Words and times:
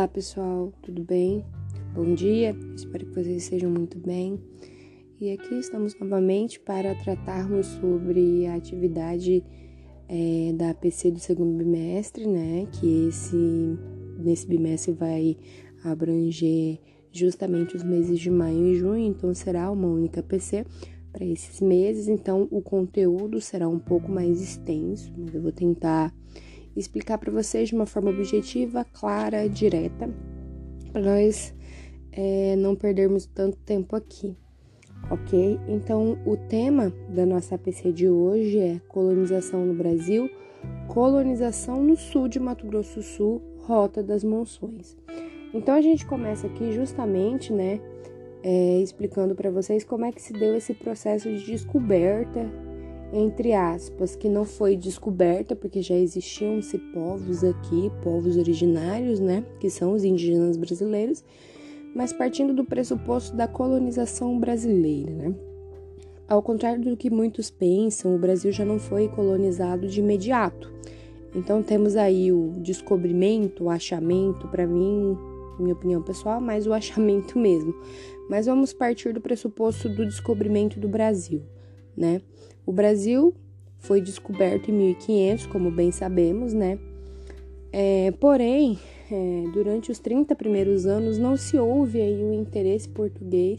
Olá 0.00 0.08
pessoal, 0.08 0.72
tudo 0.80 1.04
bem? 1.04 1.44
Bom 1.94 2.14
dia, 2.14 2.56
espero 2.74 3.04
que 3.04 3.12
vocês 3.12 3.42
estejam 3.42 3.70
muito 3.70 3.98
bem. 3.98 4.40
E 5.20 5.30
aqui 5.30 5.56
estamos 5.56 5.94
novamente 6.00 6.58
para 6.58 6.94
tratarmos 6.94 7.66
sobre 7.66 8.46
a 8.46 8.54
atividade 8.54 9.44
é, 10.08 10.54
da 10.54 10.70
APC 10.70 11.10
do 11.10 11.18
segundo 11.18 11.54
bimestre, 11.54 12.26
né? 12.26 12.66
Que 12.72 13.08
esse 13.08 13.76
nesse 14.18 14.46
bimestre 14.46 14.94
vai 14.94 15.36
abranger 15.84 16.78
justamente 17.12 17.76
os 17.76 17.82
meses 17.82 18.18
de 18.18 18.30
maio 18.30 18.68
e 18.68 18.76
junho, 18.76 19.04
então 19.04 19.34
será 19.34 19.70
uma 19.70 19.86
única 19.86 20.20
APC 20.20 20.64
para 21.12 21.26
esses 21.26 21.60
meses. 21.60 22.08
Então 22.08 22.48
o 22.50 22.62
conteúdo 22.62 23.38
será 23.38 23.68
um 23.68 23.78
pouco 23.78 24.10
mais 24.10 24.40
extenso, 24.40 25.12
mas 25.14 25.34
eu 25.34 25.42
vou 25.42 25.52
tentar 25.52 26.10
explicar 26.80 27.18
para 27.18 27.30
vocês 27.30 27.68
de 27.68 27.74
uma 27.74 27.86
forma 27.86 28.10
objetiva, 28.10 28.84
clara, 28.92 29.48
direta, 29.48 30.10
para 30.92 31.02
nós 31.02 31.54
é, 32.12 32.56
não 32.56 32.74
perdermos 32.74 33.26
tanto 33.26 33.56
tempo 33.58 33.94
aqui, 33.94 34.36
ok? 35.10 35.58
Então, 35.68 36.18
o 36.26 36.36
tema 36.36 36.92
da 37.08 37.24
nossa 37.24 37.54
APC 37.54 37.92
de 37.92 38.08
hoje 38.08 38.58
é 38.58 38.80
colonização 38.88 39.64
no 39.64 39.74
Brasil, 39.74 40.28
colonização 40.88 41.82
no 41.82 41.96
sul 41.96 42.28
de 42.28 42.40
Mato 42.40 42.66
Grosso 42.66 42.96
do 42.96 43.02
Sul, 43.02 43.42
rota 43.58 44.02
das 44.02 44.24
monções. 44.24 44.96
Então, 45.54 45.74
a 45.74 45.80
gente 45.80 46.06
começa 46.06 46.46
aqui 46.46 46.72
justamente, 46.72 47.52
né, 47.52 47.80
é, 48.42 48.80
explicando 48.80 49.34
para 49.34 49.50
vocês 49.50 49.84
como 49.84 50.04
é 50.04 50.12
que 50.12 50.22
se 50.22 50.32
deu 50.32 50.56
esse 50.56 50.74
processo 50.74 51.28
de 51.28 51.44
descoberta 51.44 52.48
entre 53.12 53.52
aspas, 53.52 54.14
que 54.14 54.28
não 54.28 54.44
foi 54.44 54.76
descoberta, 54.76 55.56
porque 55.56 55.82
já 55.82 55.94
existiam-se 55.94 56.78
povos 56.78 57.42
aqui, 57.42 57.90
povos 58.02 58.36
originários, 58.36 59.18
né, 59.18 59.44
que 59.58 59.68
são 59.68 59.92
os 59.92 60.04
indígenas 60.04 60.56
brasileiros, 60.56 61.24
mas 61.94 62.12
partindo 62.12 62.54
do 62.54 62.64
pressuposto 62.64 63.36
da 63.36 63.48
colonização 63.48 64.38
brasileira, 64.38 65.12
né? 65.12 65.34
Ao 66.28 66.40
contrário 66.40 66.80
do 66.80 66.96
que 66.96 67.10
muitos 67.10 67.50
pensam, 67.50 68.14
o 68.14 68.18
Brasil 68.18 68.52
já 68.52 68.64
não 68.64 68.78
foi 68.78 69.08
colonizado 69.08 69.88
de 69.88 69.98
imediato. 69.98 70.72
Então 71.34 71.60
temos 71.60 71.96
aí 71.96 72.30
o 72.30 72.52
descobrimento, 72.58 73.64
o 73.64 73.70
achamento, 73.70 74.46
para 74.46 74.64
mim, 74.64 75.18
minha 75.58 75.74
opinião 75.74 76.00
pessoal, 76.02 76.40
mas 76.40 76.68
o 76.68 76.72
achamento 76.72 77.36
mesmo. 77.36 77.74
Mas 78.28 78.46
vamos 78.46 78.72
partir 78.72 79.12
do 79.12 79.20
pressuposto 79.20 79.88
do 79.88 80.06
descobrimento 80.06 80.78
do 80.78 80.88
Brasil, 80.88 81.42
né? 81.96 82.22
O 82.70 82.72
Brasil 82.72 83.34
foi 83.78 84.00
descoberto 84.00 84.70
em 84.70 84.72
1500, 84.72 85.46
como 85.46 85.72
bem 85.72 85.90
sabemos, 85.90 86.54
né? 86.54 86.78
É, 87.72 88.12
porém, 88.12 88.78
é, 89.10 89.44
durante 89.52 89.90
os 89.90 89.98
30 89.98 90.36
primeiros 90.36 90.86
anos 90.86 91.18
não 91.18 91.36
se 91.36 91.58
houve 91.58 92.00
aí 92.00 92.22
o 92.22 92.32
interesse 92.32 92.88
português 92.88 93.58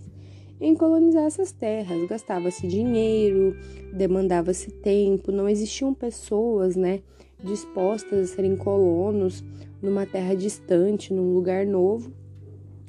em 0.61 0.73
colonizar 0.73 1.25
essas 1.25 1.51
terras. 1.51 2.07
Gastava-se 2.07 2.65
dinheiro, 2.65 3.53
demandava-se 3.91 4.71
tempo, 4.71 5.29
não 5.29 5.49
existiam 5.49 5.93
pessoas, 5.93 6.77
né, 6.77 7.01
dispostas 7.43 8.31
a 8.31 8.35
serem 8.35 8.55
colonos 8.55 9.43
numa 9.81 10.05
terra 10.05 10.37
distante, 10.37 11.13
num 11.13 11.33
lugar 11.33 11.65
novo. 11.65 12.13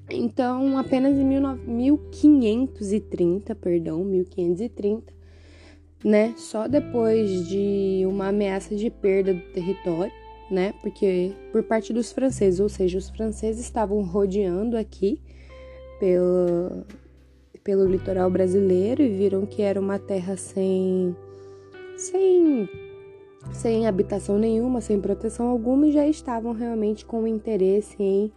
Então, 0.08 0.78
apenas 0.78 1.18
em 1.18 1.24
1530, 1.24 3.56
perdão, 3.56 4.04
1530, 4.04 5.21
né? 6.04 6.34
Só 6.36 6.66
depois 6.66 7.48
de 7.48 8.04
uma 8.06 8.28
ameaça 8.28 8.74
de 8.74 8.90
perda 8.90 9.32
do 9.34 9.40
território, 9.52 10.12
né? 10.50 10.74
Porque 10.80 11.32
por 11.50 11.62
parte 11.62 11.92
dos 11.92 12.12
franceses, 12.12 12.60
ou 12.60 12.68
seja, 12.68 12.98
os 12.98 13.08
franceses 13.10 13.64
estavam 13.64 14.02
rodeando 14.02 14.76
aqui 14.76 15.20
pelo, 16.00 16.84
pelo 17.62 17.86
litoral 17.86 18.30
brasileiro 18.30 19.02
e 19.02 19.08
viram 19.08 19.46
que 19.46 19.62
era 19.62 19.80
uma 19.80 19.98
terra 19.98 20.36
sem 20.36 21.16
sem 21.96 22.68
sem 23.52 23.86
habitação 23.86 24.38
nenhuma, 24.38 24.80
sem 24.80 25.00
proteção 25.00 25.48
alguma 25.48 25.88
e 25.88 25.92
já 25.92 26.06
estavam 26.06 26.52
realmente 26.52 27.04
com 27.04 27.26
interesse 27.26 27.96
em 28.00 28.32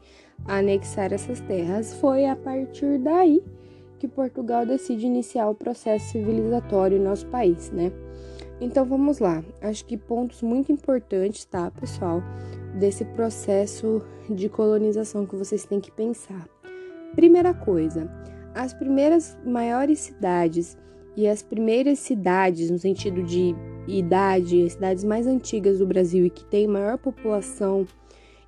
anexar 0.45 1.13
essas 1.13 1.39
terras. 1.41 1.93
Foi 1.95 2.25
a 2.25 2.35
partir 2.35 2.97
daí 2.99 3.41
que 3.99 4.07
Portugal 4.07 4.65
decide 4.65 5.05
iniciar 5.05 5.49
o 5.49 5.55
processo 5.55 6.11
civilizatório 6.11 6.97
em 6.97 7.01
nosso 7.01 7.25
país, 7.27 7.71
né? 7.71 7.91
Então 8.59 8.85
vamos 8.85 9.19
lá. 9.19 9.43
Acho 9.61 9.85
que 9.85 9.97
pontos 9.97 10.41
muito 10.41 10.71
importantes, 10.71 11.45
tá, 11.45 11.69
pessoal, 11.71 12.21
desse 12.79 13.03
processo 13.05 14.01
de 14.29 14.49
colonização 14.49 15.25
que 15.25 15.35
vocês 15.35 15.65
têm 15.65 15.79
que 15.79 15.91
pensar. 15.91 16.47
Primeira 17.15 17.53
coisa, 17.53 18.09
as 18.53 18.73
primeiras 18.73 19.37
maiores 19.45 19.99
cidades 19.99 20.77
e 21.15 21.27
as 21.27 21.41
primeiras 21.41 21.99
cidades, 21.99 22.69
no 22.69 22.77
sentido 22.77 23.23
de 23.23 23.55
idade, 23.87 24.65
as 24.65 24.73
cidades 24.73 25.03
mais 25.03 25.27
antigas 25.27 25.79
do 25.79 25.85
Brasil 25.85 26.25
e 26.25 26.29
que 26.29 26.45
têm 26.45 26.67
maior 26.67 26.97
população, 26.97 27.85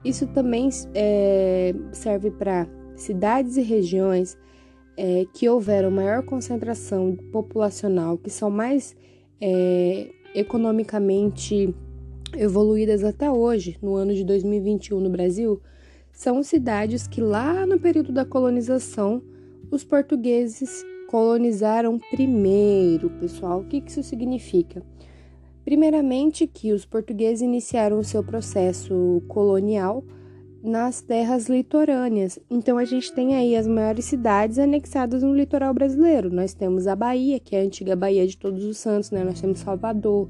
isso 0.04 0.28
também 0.28 0.70
é, 0.94 1.74
serve 1.92 2.32
para 2.32 2.68
cidades 2.96 3.58
e 3.58 3.62
regiões 3.62 4.38
é, 4.98 5.26
que 5.32 5.48
houveram 5.48 5.92
maior 5.92 6.24
concentração 6.24 7.16
populacional, 7.32 8.18
que 8.18 8.30
são 8.30 8.50
mais 8.50 8.96
é, 9.40 10.10
economicamente 10.34 11.74
evoluídas 12.36 13.04
até 13.04 13.30
hoje, 13.32 13.78
no 13.82 13.96
ano 13.96 14.14
de 14.14 14.24
2021 14.24 15.00
no 15.00 15.10
Brasil, 15.10 15.62
são 16.12 16.42
cidades 16.42 17.08
que 17.08 17.22
lá 17.22 17.66
no 17.68 17.80
período 17.80 18.12
da 18.12 18.26
colonização 18.26 19.22
os 19.70 19.84
portugueses 19.84 20.84
colonizaram 21.08 22.00
primeiro, 22.10 23.10
pessoal. 23.12 23.62
O 23.62 23.66
que 23.66 23.84
isso 23.86 24.02
significa? 24.02 24.82
Primeiramente, 25.64 26.48
que 26.48 26.72
os 26.74 26.86
portugueses 26.86 27.42
iniciaram 27.42 28.00
o 28.00 28.04
seu 28.04 28.24
processo 28.24 29.22
colonial 29.28 30.04
nas 30.68 31.02
terras 31.02 31.48
litorâneas. 31.48 32.38
Então 32.50 32.78
a 32.78 32.84
gente 32.84 33.14
tem 33.14 33.36
aí 33.36 33.56
as 33.56 33.66
maiores 33.66 34.04
cidades 34.04 34.60
anexadas 34.60 35.24
no 35.24 35.34
litoral 35.34 35.74
brasileiro. 35.74 36.30
Nós 36.30 36.54
temos 36.54 36.88
a 36.88 36.96
Bahia, 36.96 37.40
que 37.40 37.56
é 37.56 37.62
a 37.62 37.64
antiga 37.64 37.96
Bahia 37.96 38.28
de 38.28 38.38
Todos 38.38 38.66
os 38.66 38.78
Santos, 38.78 39.10
né? 39.10 39.24
Nós 39.24 39.40
temos 39.40 39.60
Salvador, 39.60 40.30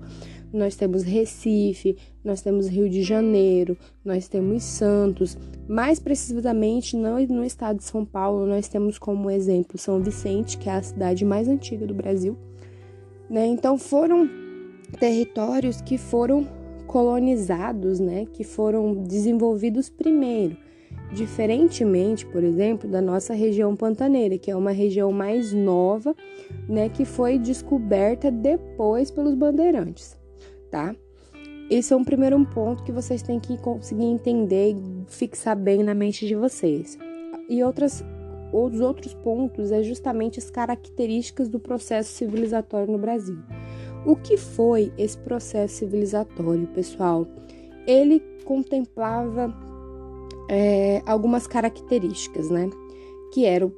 nós 0.54 0.76
temos 0.76 1.02
Recife, 1.02 1.98
nós 2.24 2.42
temos 2.42 2.68
Rio 2.68 2.88
de 2.88 3.02
Janeiro, 3.02 3.76
nós 4.06 4.28
temos 4.28 4.64
Santos. 4.64 5.36
Mais 5.68 6.00
precisamente, 6.00 6.96
no, 6.96 7.20
no 7.28 7.44
estado 7.44 7.78
de 7.78 7.84
São 7.84 8.06
Paulo, 8.06 8.46
nós 8.46 8.68
temos 8.68 9.00
como 9.00 9.32
exemplo 9.32 9.78
São 9.78 10.00
Vicente, 10.02 10.60
que 10.60 10.70
é 10.70 10.74
a 10.74 10.84
cidade 10.84 11.26
mais 11.26 11.48
antiga 11.48 11.88
do 11.88 11.96
Brasil. 11.96 12.38
Né? 13.28 13.48
Então 13.48 13.76
foram 13.78 14.30
territórios 15.00 15.82
que 15.82 15.98
foram 15.98 16.48
colonizados, 16.88 18.00
né, 18.00 18.26
que 18.34 18.44
foram 18.44 18.94
desenvolvidos 18.96 19.90
primeiro, 19.90 20.58
diferentemente, 21.14 22.26
por 22.26 22.44
exemplo, 22.44 22.90
da 22.90 23.02
nossa 23.02 23.34
região 23.34 23.76
pantaneira, 23.76 24.38
que 24.38 24.50
é 24.50 24.56
uma 24.56 24.72
região 24.72 25.12
mais 25.12 25.54
nova, 25.54 26.16
né, 26.68 26.90
que 26.90 27.06
foi 27.06 27.38
descoberta 27.38 28.32
depois 28.32 29.12
pelos 29.12 29.36
bandeirantes, 29.36 30.18
tá? 30.72 30.96
Esse 31.70 31.94
é 31.94 31.98
um 31.98 32.04
primeiro 32.04 32.44
ponto 32.46 32.82
que 32.84 32.94
vocês 32.94 33.22
têm 33.22 33.42
que 33.42 33.58
conseguir 33.58 34.06
entender 34.06 34.72
e 34.72 35.06
fixar 35.08 35.58
bem 35.58 35.84
na 35.84 35.94
mente 35.94 36.26
de 36.26 36.34
vocês. 36.34 36.98
E 37.50 37.62
outras 37.62 38.04
os 38.54 38.80
outros 38.80 39.14
pontos 39.14 39.72
é 39.72 39.84
justamente 39.84 40.40
as 40.40 40.50
características 40.50 41.50
do 41.50 41.60
processo 41.60 42.14
civilizatório 42.14 42.92
no 42.92 42.98
Brasil. 42.98 43.38
O 44.06 44.16
que 44.16 44.38
foi 44.38 44.92
esse 44.98 45.18
processo 45.18 45.76
civilizatório, 45.76 46.68
pessoal? 46.68 47.28
Ele 47.86 48.22
contemplava 48.46 49.54
é, 50.50 51.02
algumas 51.06 51.46
características, 51.46 52.50
né? 52.50 52.70
Que 53.34 53.46
era 53.46 53.66
o, 53.66 53.74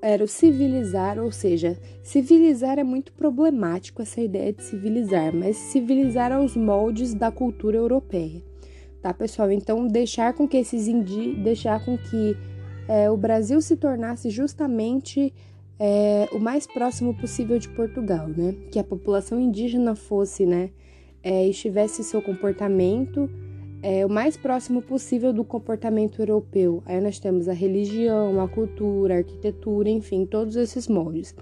era 0.00 0.24
o 0.24 0.28
civilizar, 0.28 1.18
ou 1.18 1.30
seja, 1.30 1.78
civilizar 2.02 2.78
é 2.78 2.84
muito 2.84 3.12
problemático 3.12 4.00
essa 4.00 4.20
ideia 4.20 4.52
de 4.52 4.62
civilizar, 4.62 5.34
mas 5.34 5.56
civilizar 5.56 6.32
aos 6.32 6.56
moldes 6.56 7.12
da 7.12 7.30
cultura 7.30 7.76
europeia, 7.76 8.42
tá, 9.02 9.12
pessoal? 9.12 9.50
Então, 9.50 9.86
deixar 9.86 10.32
com 10.32 10.48
que 10.48 10.56
esses 10.56 10.88
indi 10.88 11.34
deixar 11.34 11.84
com 11.84 11.98
que 11.98 12.36
é, 12.88 13.10
o 13.10 13.16
Brasil 13.16 13.60
se 13.60 13.76
tornasse 13.76 14.30
justamente 14.30 15.32
é, 15.78 16.28
o 16.32 16.38
mais 16.38 16.66
próximo 16.66 17.14
possível 17.14 17.58
de 17.58 17.68
Portugal, 17.68 18.28
né? 18.28 18.54
Que 18.70 18.78
a 18.78 18.84
população 18.84 19.40
indígena 19.40 19.94
fosse, 19.94 20.46
né? 20.46 20.70
É, 21.22 21.46
estivesse 21.48 22.04
seu 22.04 22.20
comportamento 22.20 23.28
é, 23.84 24.04
o 24.06 24.08
mais 24.08 24.34
próximo 24.34 24.80
possível 24.80 25.30
do 25.30 25.44
comportamento 25.44 26.22
europeu. 26.22 26.82
Aí 26.86 26.98
nós 27.02 27.18
temos 27.18 27.50
a 27.50 27.52
religião, 27.52 28.40
a 28.40 28.48
cultura, 28.48 29.12
a 29.12 29.16
arquitetura, 29.18 29.90
enfim, 29.90 30.24
todos 30.24 30.56
esses 30.56 30.88
moldes. 30.88 31.34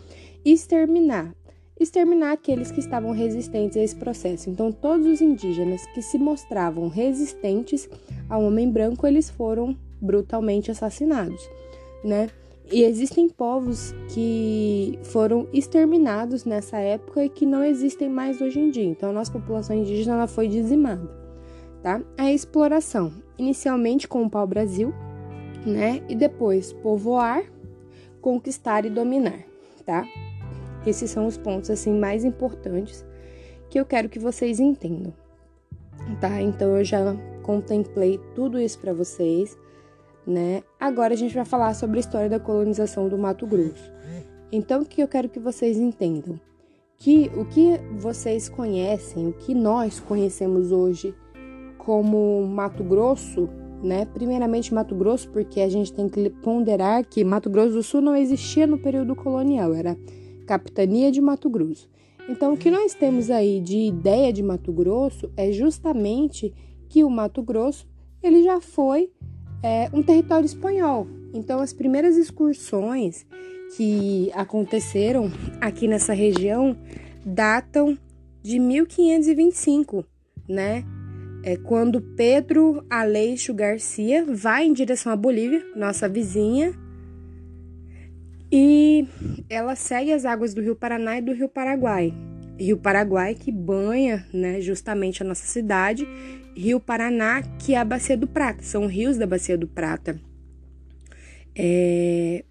Exterminar. 0.45 1.33
Exterminar 1.79 2.33
aqueles 2.33 2.73
que 2.73 2.81
estavam 2.81 3.13
resistentes 3.13 3.77
a 3.77 3.81
esse 3.81 3.95
processo. 3.95 4.51
Então, 4.51 4.73
todos 4.73 5.07
os 5.07 5.21
indígenas 5.21 5.87
que 5.95 6.03
se 6.03 6.19
mostravam 6.19 6.89
resistentes 6.89 7.89
ao 8.29 8.43
homem 8.43 8.69
branco, 8.69 9.07
eles 9.07 9.31
foram 9.31 9.77
brutalmente 10.01 10.69
assassinados, 10.69 11.49
né? 12.03 12.29
E 12.73 12.85
existem 12.85 13.29
povos 13.29 13.95
que 14.09 14.99
foram 15.03 15.47
exterminados 15.53 16.47
nessa 16.47 16.79
época 16.79 17.23
e 17.23 17.29
que 17.29 17.45
não 17.45 17.63
existem 17.63 18.09
mais 18.09 18.41
hoje 18.41 18.59
em 18.59 18.71
dia. 18.71 18.87
Então, 18.87 19.11
a 19.11 19.13
nossa 19.13 19.31
população 19.31 19.77
indígena 19.77 20.15
ela 20.17 20.27
foi 20.27 20.49
dizimada, 20.49 21.07
tá? 21.83 22.01
A 22.17 22.33
exploração, 22.33 23.13
inicialmente 23.37 24.09
com 24.09 24.23
o 24.23 24.31
pau-brasil, 24.31 24.95
né? 25.67 26.03
E 26.09 26.15
depois 26.15 26.73
povoar, 26.73 27.45
conquistar 28.23 28.87
e 28.87 28.91
dominar, 28.91 29.45
tá? 29.85 30.09
Esses 30.87 31.11
são 31.11 31.27
os 31.27 31.37
pontos 31.37 31.69
assim 31.69 31.93
mais 31.93 32.25
importantes 32.25 33.05
que 33.69 33.79
eu 33.79 33.85
quero 33.85 34.09
que 34.09 34.19
vocês 34.19 34.59
entendam. 34.59 35.13
Tá? 36.21 36.41
Então 36.41 36.77
eu 36.77 36.85
já 36.85 37.17
contemplei 37.43 38.19
tudo 38.35 38.59
isso 38.59 38.79
para 38.79 38.93
vocês 38.93 39.57
né? 40.27 40.63
Agora 40.79 41.15
a 41.15 41.17
gente 41.17 41.35
vai 41.35 41.45
falar 41.45 41.75
sobre 41.75 41.99
a 41.99 42.01
história 42.01 42.29
da 42.29 42.41
colonização 42.41 43.09
do 43.09 43.19
Mato 43.19 43.47
Grosso. 43.47 43.93
Então, 44.51 44.83
o 44.83 44.85
que 44.85 45.03
eu 45.03 45.09
quero 45.09 45.29
que 45.29 45.41
vocês 45.41 45.79
entendam? 45.79 46.39
Que 46.99 47.31
o 47.35 47.45
que 47.45 47.79
vocês 47.99 48.49
conhecem, 48.49 49.29
o 49.29 49.33
que 49.33 49.55
nós 49.55 49.99
conhecemos 49.99 50.71
hoje 50.71 51.15
como 51.79 52.47
Mato 52.47 52.85
Grosso, 52.85 53.49
né? 53.83 54.05
Primeiramente 54.05 54.73
Mato 54.73 54.95
Grosso, 54.95 55.29
porque 55.31 55.61
a 55.61 55.69
gente 55.69 55.93
tem 55.93 56.09
que 56.09 56.31
ponderar 56.31 57.05
que 57.05 57.25
Mato 57.25 57.51
Grosso 57.51 57.73
do 57.73 57.83
Sul 57.83 58.01
não 58.01 58.15
existia 58.15 58.67
no 58.67 58.79
período 58.79 59.17
colonial, 59.17 59.75
era 59.75 59.97
capitania 60.47 61.11
de 61.11 61.21
Mato 61.21 61.51
Grosso. 61.51 61.89
Então, 62.29 62.53
o 62.53 62.57
que 62.57 62.71
nós 62.71 62.95
temos 62.95 63.31
aí 63.31 63.61
de 63.61 63.79
ideia 63.79 64.33
de 64.33 64.43
Mato 64.43 64.73
Grosso 64.73 65.31
é 65.37 65.51
justamente 65.51 66.55
que 66.89 67.03
o 67.03 67.11
Mato 67.11 67.43
Grosso 67.43 67.89
ele 68.23 68.45
já 68.45 68.61
foi 68.61 69.11
é, 69.63 69.89
um 69.93 70.03
território 70.03 70.47
espanhol. 70.47 71.07
Então, 71.33 71.61
as 71.61 71.73
primeiras 71.73 72.17
excursões 72.17 73.25
que 73.77 74.31
aconteceram 74.35 75.31
aqui 75.61 75.89
nessa 75.89 76.13
região 76.13 76.77
datam 77.25 77.97
de 78.43 78.59
1525, 78.59 80.05
né? 80.49 80.85
É 81.45 81.57
quando 81.57 82.01
Pedro 82.01 82.85
Aleixo 82.89 83.53
Garcia 83.55 84.25
vai 84.25 84.65
em 84.65 84.73
direção 84.73 85.11
à 85.11 85.17
Bolívia, 85.17 85.65
nossa 85.75 86.09
vizinha, 86.09 86.73
e 88.51 89.09
ela 89.49 89.75
segue 89.75 90.13
as 90.13 90.25
águas 90.25 90.53
do 90.55 90.61
Rio 90.61 90.77
Paraná 90.77 91.19
e 91.19 91.23
do 91.23 91.33
Rio 91.33 91.49
Paraguai. 91.49 92.13
Rio 92.63 92.77
Paraguai 92.77 93.35
que 93.35 93.51
banha, 93.51 94.27
né, 94.33 94.61
justamente 94.61 95.23
a 95.23 95.27
nossa 95.27 95.47
cidade 95.47 96.07
Rio 96.55 96.79
Paraná, 96.79 97.43
que 97.59 97.75
é 97.75 97.79
a 97.79 97.85
Bacia 97.85 98.17
do 98.17 98.27
Prata, 98.27 98.63
são 98.63 98.87
rios 98.87 99.17
da 99.17 99.27
Bacia 99.27 99.57
do 99.57 99.67
Prata. 99.67 100.21
É... 101.57 102.45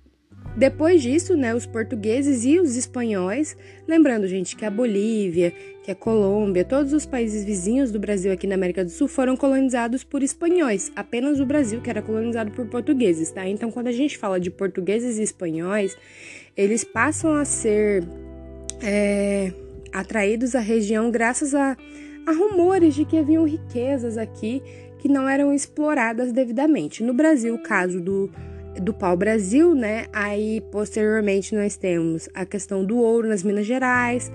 Depois 0.57 1.01
disso, 1.01 1.37
né, 1.37 1.55
os 1.55 1.65
portugueses 1.65 2.43
e 2.43 2.59
os 2.59 2.75
espanhóis, 2.75 3.55
lembrando, 3.87 4.27
gente, 4.27 4.55
que 4.55 4.65
a 4.65 4.71
Bolívia, 4.71 5.53
que 5.83 5.91
a 5.91 5.95
Colômbia, 5.95 6.65
todos 6.65 6.91
os 6.91 7.05
países 7.05 7.45
vizinhos 7.45 7.91
do 7.91 7.99
Brasil 7.99 8.31
aqui 8.33 8.47
na 8.47 8.55
América 8.55 8.83
do 8.83 8.89
Sul 8.89 9.07
foram 9.07 9.37
colonizados 9.37 10.03
por 10.03 10.21
espanhóis, 10.23 10.91
apenas 10.95 11.39
o 11.39 11.45
Brasil 11.45 11.79
que 11.79 11.89
era 11.89 12.01
colonizado 12.01 12.51
por 12.51 12.65
portugueses, 12.67 13.31
tá? 13.31 13.47
Então, 13.47 13.71
quando 13.71 13.87
a 13.87 13.91
gente 13.91 14.17
fala 14.17 14.39
de 14.39 14.49
portugueses 14.49 15.19
e 15.19 15.23
espanhóis, 15.23 15.95
eles 16.57 16.83
passam 16.83 17.33
a 17.33 17.45
ser 17.45 18.03
é, 18.83 19.53
atraídos 19.93 20.55
à 20.55 20.59
região 20.59 21.11
graças 21.11 21.53
a 21.53 21.75
Há 22.25 22.33
rumores 22.33 22.93
de 22.93 23.03
que 23.03 23.17
haviam 23.17 23.45
riquezas 23.45 24.17
aqui 24.17 24.61
que 24.99 25.09
não 25.09 25.27
eram 25.27 25.53
exploradas 25.53 26.31
devidamente. 26.31 27.03
No 27.03 27.13
Brasil, 27.13 27.55
o 27.55 27.63
caso 27.63 27.99
do, 27.99 28.29
do 28.79 28.93
pau-brasil, 28.93 29.73
né? 29.73 30.05
Aí, 30.13 30.61
posteriormente, 30.71 31.55
nós 31.55 31.75
temos 31.75 32.29
a 32.33 32.45
questão 32.45 32.85
do 32.85 32.97
ouro 32.97 33.27
nas 33.27 33.43
Minas 33.43 33.65
Gerais. 33.65 34.31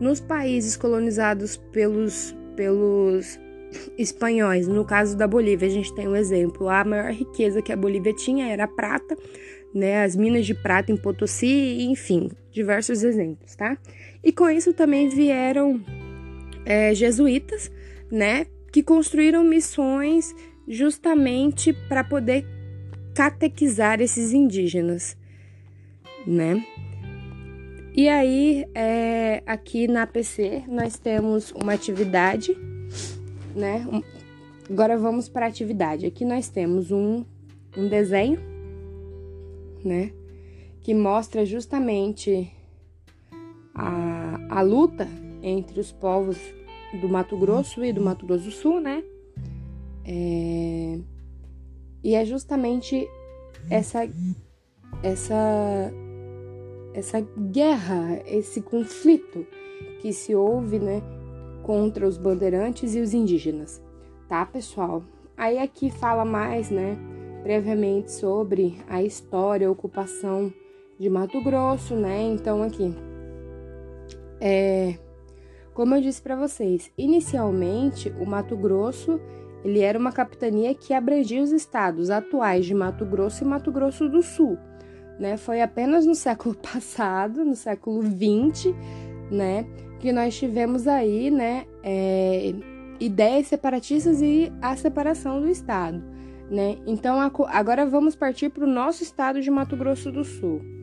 Nos 0.00 0.18
países 0.18 0.76
colonizados 0.76 1.56
pelos, 1.72 2.36
pelos 2.56 3.38
espanhóis, 3.96 4.66
no 4.66 4.84
caso 4.84 5.16
da 5.16 5.26
Bolívia, 5.26 5.68
a 5.68 5.70
gente 5.70 5.94
tem 5.94 6.08
um 6.08 6.16
exemplo. 6.16 6.68
A 6.68 6.84
maior 6.84 7.12
riqueza 7.12 7.62
que 7.62 7.72
a 7.72 7.76
Bolívia 7.76 8.12
tinha 8.12 8.48
era 8.48 8.64
a 8.64 8.68
prata, 8.68 9.16
né? 9.72 10.02
As 10.02 10.16
minas 10.16 10.44
de 10.44 10.54
prata 10.54 10.90
em 10.90 10.96
Potosí, 10.96 11.84
enfim, 11.84 12.28
diversos 12.50 13.04
exemplos, 13.04 13.54
tá? 13.54 13.78
E 14.22 14.32
com 14.32 14.48
isso 14.50 14.72
também 14.72 15.08
vieram 15.08 15.80
é, 16.64 16.94
jesuítas, 16.94 17.70
né, 18.10 18.46
que 18.72 18.82
construíram 18.82 19.44
missões 19.44 20.34
justamente 20.66 21.72
para 21.72 22.04
poder 22.04 22.46
catequizar 23.14 24.00
esses 24.00 24.32
indígenas, 24.32 25.16
né? 26.26 26.64
E 27.96 28.08
aí, 28.08 28.64
é, 28.76 29.42
aqui 29.44 29.88
na 29.88 30.06
PC, 30.06 30.62
nós 30.68 30.98
temos 30.98 31.50
uma 31.50 31.72
atividade, 31.72 32.56
né? 33.56 33.84
Agora 34.70 34.96
vamos 34.96 35.28
para 35.28 35.46
a 35.46 35.48
atividade. 35.48 36.06
Aqui 36.06 36.24
nós 36.24 36.48
temos 36.48 36.92
um, 36.92 37.24
um 37.76 37.88
desenho, 37.88 38.38
né? 39.84 40.12
Que 40.80 40.94
mostra 40.94 41.44
justamente 41.44 42.52
a, 43.74 44.07
a 44.48 44.60
luta 44.60 45.08
entre 45.42 45.78
os 45.80 45.92
povos 45.92 46.38
do 47.00 47.08
Mato 47.08 47.36
Grosso 47.36 47.84
e 47.84 47.92
do 47.92 48.00
Mato 48.00 48.26
Grosso 48.26 48.44
do 48.44 48.50
Sul, 48.50 48.80
né? 48.80 49.02
É... 50.04 50.98
E 52.02 52.14
é 52.14 52.24
justamente 52.24 53.06
essa 53.70 54.08
essa 55.02 55.92
essa 56.94 57.20
guerra, 57.20 58.22
esse 58.26 58.60
conflito 58.60 59.46
que 60.00 60.12
se 60.12 60.34
houve, 60.34 60.78
né, 60.78 61.02
contra 61.62 62.06
os 62.06 62.16
bandeirantes 62.16 62.94
e 62.94 63.00
os 63.00 63.12
indígenas, 63.14 63.82
tá, 64.28 64.44
pessoal? 64.46 65.02
Aí 65.36 65.58
aqui 65.58 65.90
fala 65.90 66.24
mais, 66.24 66.70
né, 66.70 66.96
brevemente 67.42 68.10
sobre 68.10 68.78
a 68.88 69.02
história, 69.02 69.68
a 69.68 69.70
ocupação 69.70 70.52
de 70.98 71.08
Mato 71.08 71.40
Grosso, 71.42 71.94
né? 71.94 72.22
Então 72.22 72.62
aqui 72.62 72.92
é 74.40 74.98
como 75.78 75.94
eu 75.94 76.00
disse 76.00 76.20
para 76.20 76.34
vocês, 76.34 76.90
inicialmente 76.98 78.12
o 78.18 78.26
Mato 78.26 78.56
Grosso 78.56 79.20
ele 79.64 79.80
era 79.80 79.98
uma 79.98 80.10
capitania 80.10 80.74
que 80.74 80.92
abrangia 80.92 81.40
os 81.40 81.52
estados 81.52 82.10
atuais 82.10 82.66
de 82.66 82.74
Mato 82.74 83.04
Grosso 83.06 83.44
e 83.44 83.46
Mato 83.46 83.70
Grosso 83.70 84.08
do 84.08 84.20
Sul. 84.20 84.58
Né? 85.20 85.36
Foi 85.36 85.62
apenas 85.62 86.04
no 86.04 86.14
século 86.16 86.54
passado, 86.56 87.44
no 87.44 87.54
século 87.54 88.02
XX, 88.02 88.74
né, 89.30 89.66
que 90.00 90.12
nós 90.12 90.36
tivemos 90.36 90.88
aí, 90.88 91.30
né, 91.30 91.64
é, 91.82 92.54
ideias 92.98 93.46
separatistas 93.46 94.20
e 94.20 94.52
a 94.60 94.76
separação 94.76 95.40
do 95.40 95.48
estado, 95.48 96.02
né? 96.50 96.78
Então 96.86 97.20
agora 97.20 97.86
vamos 97.86 98.16
partir 98.16 98.48
para 98.48 98.64
o 98.64 98.66
nosso 98.66 99.02
estado 99.02 99.40
de 99.40 99.50
Mato 99.50 99.76
Grosso 99.76 100.10
do 100.10 100.24
Sul. 100.24 100.77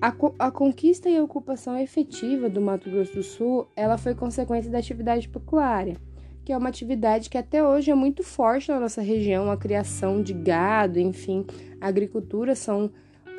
A, 0.00 0.14
a, 0.38 0.50
conquista 0.50 1.08
e 1.08 1.18
ocupação 1.20 1.78
efetiva 1.78 2.50
do 2.50 2.60
Mato 2.60 2.90
Grosso 2.90 3.14
do 3.14 3.22
Sul, 3.22 3.66
ela 3.74 3.96
foi 3.96 4.14
consequência 4.14 4.70
da 4.70 4.78
atividade 4.78 5.28
pecuária, 5.28 5.96
que 6.44 6.52
é 6.52 6.56
uma 6.56 6.68
atividade 6.68 7.30
que 7.30 7.38
até 7.38 7.64
hoje 7.64 7.90
é 7.90 7.94
muito 7.94 8.22
forte 8.22 8.70
na 8.70 8.78
nossa 8.78 9.00
região, 9.00 9.50
a 9.50 9.56
criação 9.56 10.22
de 10.22 10.34
gado, 10.34 10.98
enfim, 10.98 11.46
agricultura 11.80 12.54
são 12.54 12.90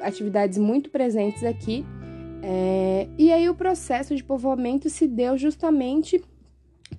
atividades 0.01 0.57
muito 0.57 0.89
presentes 0.89 1.43
aqui. 1.43 1.85
É, 2.41 3.07
e 3.17 3.31
aí 3.31 3.47
o 3.49 3.55
processo 3.55 4.15
de 4.15 4.23
povoamento 4.23 4.89
se 4.89 5.07
deu 5.07 5.37
justamente 5.37 6.23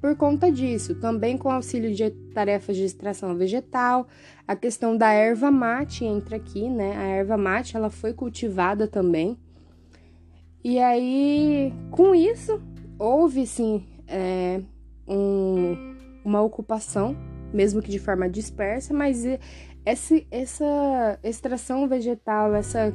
por 0.00 0.14
conta 0.16 0.52
disso, 0.52 0.94
também 0.96 1.36
com 1.36 1.50
auxílio 1.50 1.92
de 1.92 2.10
tarefas 2.32 2.76
de 2.76 2.84
extração 2.84 3.34
vegetal, 3.34 4.06
a 4.46 4.54
questão 4.54 4.96
da 4.96 5.12
erva 5.12 5.50
mate 5.50 6.04
entra 6.04 6.36
aqui, 6.36 6.68
né? 6.68 6.96
A 6.96 7.02
erva 7.02 7.36
mate 7.36 7.76
ela 7.76 7.90
foi 7.90 8.12
cultivada 8.12 8.86
também 8.86 9.36
e 10.62 10.78
aí, 10.78 11.72
com 11.90 12.14
isso, 12.14 12.60
houve 12.98 13.46
sim 13.46 13.84
é, 14.06 14.60
um, 15.06 15.94
uma 16.24 16.42
ocupação, 16.42 17.16
mesmo 17.52 17.80
que 17.80 17.90
de 17.90 17.98
forma 17.98 18.28
dispersa, 18.28 18.92
mas 18.92 19.24
essa, 19.84 20.14
essa 20.30 21.18
extração 21.22 21.86
vegetal, 21.88 22.54
essa 22.54 22.92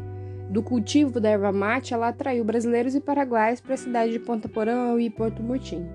do 0.49 0.61
cultivo 0.61 1.19
da 1.19 1.29
erva 1.29 1.51
mate, 1.51 1.93
ela 1.93 2.09
atraiu 2.09 2.43
brasileiros 2.43 2.93
e 2.93 2.99
paraguaios 2.99 3.59
para 3.59 3.73
a 3.73 3.77
cidade 3.77 4.11
de 4.11 4.19
Ponta 4.19 4.47
Porã 4.47 4.99
e 4.99 5.09
Porto 5.09 5.41
Murtinho, 5.41 5.89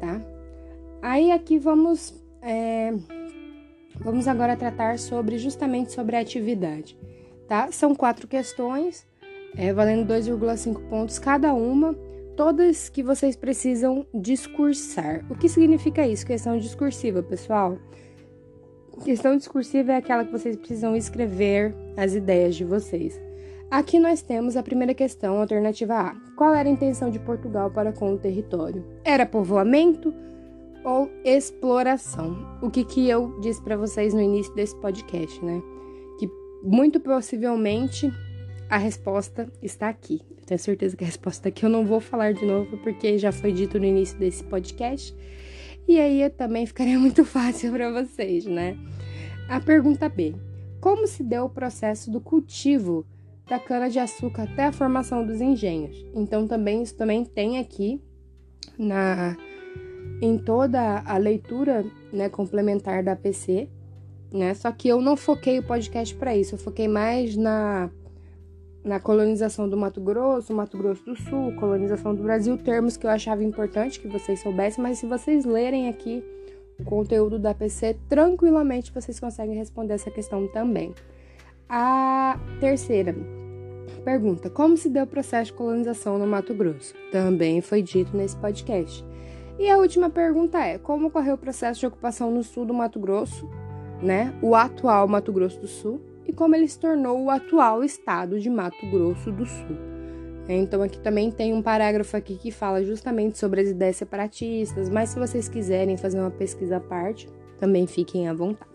tá? 0.00 0.22
Aí 1.02 1.30
aqui 1.30 1.58
vamos 1.58 2.14
é, 2.40 2.94
vamos 3.96 4.26
agora 4.26 4.56
tratar 4.56 4.98
sobre 4.98 5.36
justamente 5.36 5.92
sobre 5.92 6.16
a 6.16 6.20
atividade, 6.20 6.96
tá? 7.46 7.70
São 7.72 7.94
quatro 7.94 8.26
questões 8.26 9.06
é, 9.56 9.72
valendo 9.72 10.12
2,5 10.12 10.88
pontos 10.88 11.18
cada 11.18 11.52
uma, 11.54 11.94
todas 12.36 12.88
que 12.88 13.02
vocês 13.02 13.36
precisam 13.36 14.06
discursar. 14.14 15.24
O 15.30 15.34
que 15.34 15.48
significa 15.48 16.06
isso? 16.06 16.26
Questão 16.26 16.56
discursiva, 16.58 17.22
pessoal. 17.22 17.78
Questão 19.04 19.36
discursiva 19.36 19.92
é 19.92 19.96
aquela 19.96 20.24
que 20.24 20.32
vocês 20.32 20.56
precisam 20.56 20.96
escrever 20.96 21.74
as 21.96 22.14
ideias 22.14 22.54
de 22.54 22.64
vocês. 22.64 23.20
Aqui 23.70 23.98
nós 23.98 24.20
temos 24.20 24.56
a 24.56 24.62
primeira 24.62 24.92
questão, 24.92 25.38
alternativa 25.38 25.94
A. 25.94 26.16
Qual 26.36 26.54
era 26.54 26.68
a 26.68 26.72
intenção 26.72 27.08
de 27.08 27.20
Portugal 27.20 27.70
para 27.70 27.92
com 27.92 28.12
o 28.12 28.18
território? 28.18 28.84
Era 29.04 29.24
povoamento 29.24 30.12
ou 30.84 31.08
exploração? 31.24 32.58
O 32.60 32.68
que, 32.68 32.84
que 32.84 33.08
eu 33.08 33.38
disse 33.40 33.62
para 33.62 33.76
vocês 33.76 34.12
no 34.12 34.20
início 34.20 34.52
desse 34.54 34.74
podcast, 34.76 35.42
né? 35.44 35.62
Que 36.18 36.28
muito 36.62 36.98
possivelmente 36.98 38.10
a 38.70 38.78
resposta 38.78 39.48
está 39.60 39.88
aqui. 39.88 40.22
Eu 40.38 40.46
tenho 40.46 40.60
certeza 40.60 40.96
que 40.96 41.02
a 41.02 41.06
resposta 41.06 41.48
aqui 41.48 41.64
eu 41.64 41.68
não 41.68 41.84
vou 41.84 41.98
falar 41.98 42.32
de 42.32 42.46
novo 42.46 42.78
porque 42.78 43.18
já 43.18 43.32
foi 43.32 43.52
dito 43.52 43.80
no 43.80 43.84
início 43.84 44.16
desse 44.16 44.44
podcast. 44.44 45.12
E 45.88 45.98
aí 45.98 46.30
também 46.30 46.64
ficaria 46.64 46.96
muito 47.00 47.24
fácil 47.24 47.72
para 47.72 47.90
vocês, 47.90 48.46
né? 48.46 48.78
A 49.48 49.60
pergunta 49.60 50.08
B: 50.08 50.36
Como 50.80 51.08
se 51.08 51.24
deu 51.24 51.46
o 51.46 51.50
processo 51.50 52.12
do 52.12 52.20
cultivo 52.20 53.04
da 53.48 53.58
cana-de-açúcar 53.58 54.44
até 54.44 54.66
a 54.66 54.72
formação 54.72 55.26
dos 55.26 55.40
engenhos? 55.40 56.06
Então 56.14 56.46
também 56.46 56.80
isso 56.80 56.94
também 56.94 57.24
tem 57.24 57.58
aqui 57.58 58.00
na 58.78 59.36
em 60.22 60.38
toda 60.38 61.02
a 61.04 61.16
leitura, 61.16 61.84
né, 62.12 62.28
complementar 62.28 63.02
da 63.02 63.16
PC, 63.16 63.68
né? 64.32 64.54
Só 64.54 64.70
que 64.70 64.86
eu 64.86 65.00
não 65.00 65.16
foquei 65.16 65.58
o 65.58 65.62
podcast 65.62 66.14
para 66.14 66.36
isso, 66.36 66.54
eu 66.54 66.58
foquei 66.58 66.86
mais 66.86 67.36
na 67.36 67.90
na 68.84 68.98
colonização 68.98 69.68
do 69.68 69.76
Mato 69.76 70.00
Grosso, 70.00 70.54
Mato 70.54 70.78
Grosso 70.78 71.04
do 71.04 71.16
Sul, 71.16 71.52
colonização 71.56 72.14
do 72.14 72.22
Brasil, 72.22 72.56
termos 72.56 72.96
que 72.96 73.06
eu 73.06 73.10
achava 73.10 73.44
importante 73.44 74.00
que 74.00 74.08
vocês 74.08 74.40
soubessem, 74.40 74.82
mas 74.82 74.98
se 74.98 75.06
vocês 75.06 75.44
lerem 75.44 75.88
aqui 75.88 76.24
o 76.78 76.84
conteúdo 76.84 77.38
da 77.38 77.54
PC, 77.54 77.96
tranquilamente 78.08 78.92
vocês 78.92 79.20
conseguem 79.20 79.56
responder 79.56 79.94
essa 79.94 80.10
questão 80.10 80.46
também. 80.48 80.94
A 81.68 82.38
terceira 82.58 83.14
pergunta: 84.04 84.48
Como 84.48 84.76
se 84.76 84.88
deu 84.88 85.04
o 85.04 85.06
processo 85.06 85.52
de 85.52 85.58
colonização 85.58 86.18
no 86.18 86.26
Mato 86.26 86.54
Grosso? 86.54 86.94
Também 87.12 87.60
foi 87.60 87.82
dito 87.82 88.16
nesse 88.16 88.36
podcast. 88.36 89.04
E 89.58 89.68
a 89.68 89.76
última 89.76 90.08
pergunta 90.08 90.58
é: 90.58 90.78
Como 90.78 91.08
ocorreu 91.08 91.34
o 91.34 91.38
processo 91.38 91.80
de 91.80 91.86
ocupação 91.86 92.30
no 92.30 92.42
sul 92.42 92.64
do 92.64 92.72
Mato 92.72 92.98
Grosso, 92.98 93.48
né? 94.02 94.34
O 94.40 94.54
atual 94.54 95.06
Mato 95.06 95.32
Grosso 95.32 95.60
do 95.60 95.68
Sul 95.68 96.00
e 96.26 96.32
como 96.32 96.54
ele 96.54 96.68
se 96.68 96.78
tornou 96.78 97.22
o 97.22 97.30
atual 97.30 97.82
estado 97.82 98.38
de 98.38 98.48
Mato 98.48 98.86
Grosso 98.90 99.30
do 99.32 99.46
Sul. 99.46 99.76
Então 100.48 100.82
aqui 100.82 100.98
também 100.98 101.30
tem 101.30 101.54
um 101.54 101.62
parágrafo 101.62 102.16
aqui 102.16 102.36
que 102.36 102.50
fala 102.50 102.82
justamente 102.82 103.38
sobre 103.38 103.60
as 103.60 103.68
ideias 103.68 103.96
separatistas, 103.96 104.88
mas 104.88 105.10
se 105.10 105.18
vocês 105.18 105.48
quiserem 105.48 105.96
fazer 105.96 106.18
uma 106.18 106.30
pesquisa 106.30 106.78
à 106.78 106.80
parte, 106.80 107.28
também 107.58 107.86
fiquem 107.86 108.28
à 108.28 108.34
vontade. 108.34 108.70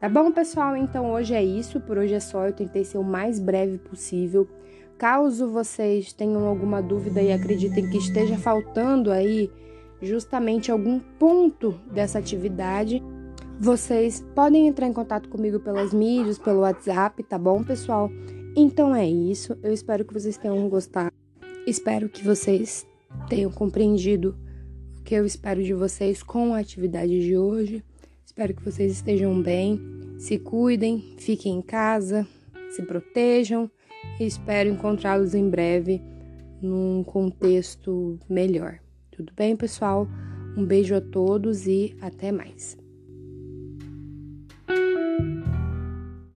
Tá 0.00 0.08
bom, 0.08 0.30
pessoal? 0.30 0.76
Então 0.76 1.12
hoje 1.12 1.34
é 1.34 1.42
isso, 1.42 1.80
por 1.80 1.98
hoje 1.98 2.14
é 2.14 2.20
só, 2.20 2.46
eu 2.46 2.52
tentei 2.52 2.84
ser 2.84 2.98
o 2.98 3.04
mais 3.04 3.38
breve 3.38 3.78
possível. 3.78 4.48
Caso 4.96 5.50
vocês 5.50 6.12
tenham 6.12 6.46
alguma 6.46 6.82
dúvida 6.82 7.20
e 7.20 7.32
acreditem 7.32 7.90
que 7.90 7.98
esteja 7.98 8.36
faltando 8.36 9.10
aí 9.10 9.50
justamente 10.00 10.70
algum 10.70 10.98
ponto 10.98 11.72
dessa 11.90 12.18
atividade, 12.18 13.02
vocês 13.60 14.24
podem 14.34 14.66
entrar 14.68 14.86
em 14.86 14.92
contato 14.92 15.28
comigo 15.28 15.60
pelas 15.60 15.92
mídias, 15.94 16.38
pelo 16.38 16.60
WhatsApp, 16.60 17.22
tá 17.22 17.38
bom, 17.38 17.62
pessoal? 17.62 18.10
Então 18.56 18.94
é 18.94 19.08
isso. 19.08 19.56
Eu 19.62 19.72
espero 19.72 20.04
que 20.04 20.12
vocês 20.12 20.36
tenham 20.36 20.68
gostado. 20.68 21.12
Espero 21.66 22.08
que 22.08 22.24
vocês 22.24 22.86
tenham 23.28 23.50
compreendido 23.50 24.36
o 24.98 25.02
que 25.02 25.14
eu 25.14 25.24
espero 25.24 25.62
de 25.62 25.72
vocês 25.72 26.22
com 26.22 26.54
a 26.54 26.58
atividade 26.58 27.20
de 27.20 27.36
hoje. 27.36 27.82
Espero 28.24 28.54
que 28.54 28.64
vocês 28.64 28.92
estejam 28.92 29.40
bem, 29.40 29.80
se 30.18 30.38
cuidem, 30.38 31.14
fiquem 31.18 31.58
em 31.58 31.62
casa, 31.62 32.26
se 32.70 32.82
protejam 32.82 33.70
e 34.18 34.26
espero 34.26 34.68
encontrá-los 34.68 35.34
em 35.34 35.48
breve 35.48 36.02
num 36.60 37.04
contexto 37.04 38.18
melhor. 38.28 38.78
Tudo 39.10 39.32
bem, 39.36 39.54
pessoal? 39.56 40.08
Um 40.56 40.64
beijo 40.64 40.94
a 40.94 41.00
todos 41.00 41.66
e 41.66 41.96
até 42.00 42.32
mais. 42.32 42.83